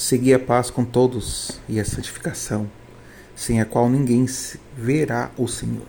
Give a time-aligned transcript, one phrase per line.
[0.00, 2.70] Segui a paz com todos e a santificação,
[3.34, 4.26] sem a qual ninguém
[4.76, 5.88] verá o Senhor.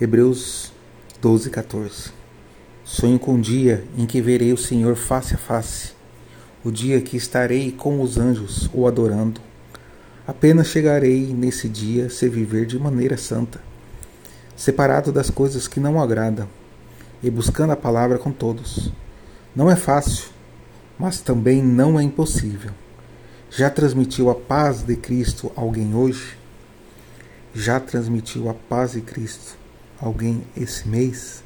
[0.00, 0.72] Hebreus
[1.20, 2.12] 12, 14.
[2.84, 5.90] Sonho com o dia em que verei o Senhor face a face,
[6.64, 9.40] o dia que estarei com os anjos o adorando.
[10.24, 13.60] Apenas chegarei nesse dia se viver de maneira santa,
[14.54, 16.48] separado das coisas que não agradam
[17.20, 18.92] e buscando a palavra com todos.
[19.52, 20.28] Não é fácil,
[20.96, 22.70] mas também não é impossível.
[23.52, 26.38] Já transmitiu a paz de Cristo a alguém hoje?
[27.52, 29.58] Já transmitiu a paz de Cristo
[30.00, 31.42] a alguém esse mês?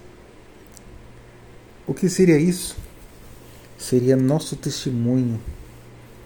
[1.86, 2.76] O que seria isso?
[3.78, 5.40] Seria nosso testemunho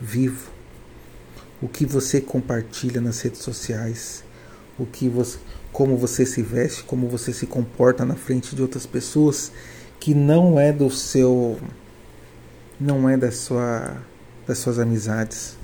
[0.00, 0.50] vivo.
[1.62, 4.24] O que você compartilha nas redes sociais,
[4.77, 5.38] o que você,
[5.72, 9.52] como você se veste, como você se comporta na frente de outras pessoas
[10.00, 11.56] que não é do seu
[12.80, 14.02] não é da sua
[14.47, 15.56] das suas amizades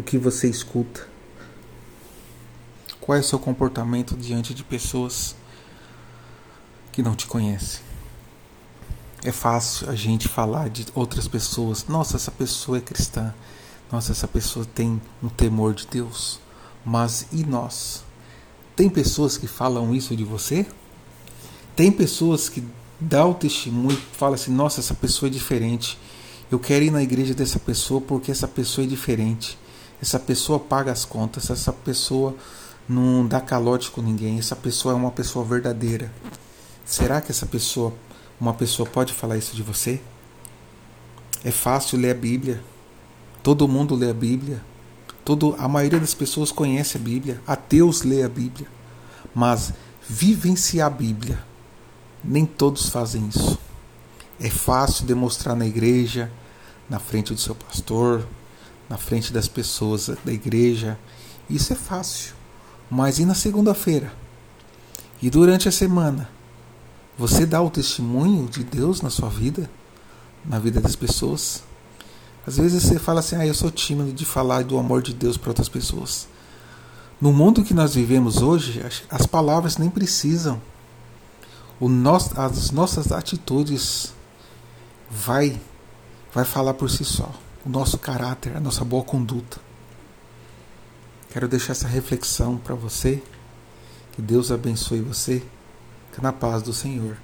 [0.00, 1.06] o que você escuta?
[3.02, 5.36] Qual é o seu comportamento diante de pessoas
[6.90, 7.82] que não te conhecem?
[9.22, 11.86] É fácil a gente falar de outras pessoas.
[11.86, 13.34] Nossa, essa pessoa é cristã.
[13.92, 16.40] Nossa, essa pessoa tem um temor de Deus.
[16.82, 18.02] Mas e nós?
[18.74, 20.66] Tem pessoas que falam isso de você?
[21.76, 22.66] Tem pessoas que
[22.98, 25.98] dão o testemunho falam assim: Nossa, essa pessoa é diferente.
[26.50, 29.58] Eu quero ir na igreja dessa pessoa porque essa pessoa é diferente
[30.00, 32.34] essa pessoa paga as contas, essa pessoa
[32.88, 36.10] não dá calote com ninguém, essa pessoa é uma pessoa verdadeira.
[36.84, 37.92] Será que essa pessoa,
[38.40, 40.00] uma pessoa pode falar isso de você?
[41.44, 42.62] É fácil ler a Bíblia.
[43.42, 44.60] Todo mundo lê a Bíblia.
[45.24, 47.40] Todo, a maioria das pessoas conhece a Bíblia.
[47.46, 48.66] Ateus lê a Bíblia.
[49.34, 49.72] Mas
[50.08, 51.38] vivenciar a Bíblia,
[52.24, 53.58] nem todos fazem isso.
[54.40, 56.30] É fácil demonstrar na igreja,
[56.88, 58.26] na frente do seu pastor,
[58.90, 60.98] na frente das pessoas da igreja.
[61.48, 62.34] Isso é fácil.
[62.90, 64.12] Mas e na segunda-feira?
[65.22, 66.28] E durante a semana?
[67.16, 69.70] Você dá o testemunho de Deus na sua vida?
[70.44, 71.62] Na vida das pessoas?
[72.44, 75.36] Às vezes você fala assim: ah, eu sou tímido de falar do amor de Deus
[75.36, 76.26] para outras pessoas.
[77.20, 80.60] No mundo que nós vivemos hoje, as palavras nem precisam.
[81.78, 84.12] O nosso, as nossas atitudes
[85.08, 85.60] vai,
[86.34, 87.30] vai falar por si só
[87.64, 89.60] o nosso caráter, a nossa boa conduta.
[91.30, 93.22] Quero deixar essa reflexão para você.
[94.12, 95.42] Que Deus abençoe você.
[96.10, 97.16] Fica na paz do Senhor.